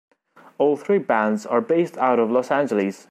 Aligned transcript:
All 0.57 0.77
three 0.77 0.97
bands 0.97 1.45
are 1.45 1.61
based 1.61 1.95
out 1.97 2.17
of 2.17 2.31
Los 2.31 2.49
Angeles. 2.49 2.99